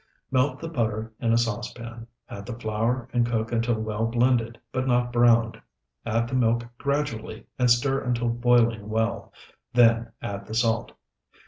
[0.31, 4.87] Melt the butter in a saucepan, add the flour, and cook until well blended, but
[4.87, 5.61] not browned;
[6.07, 9.31] add the milk gradually, and stir until boiling well;
[9.75, 10.93] then add the salt.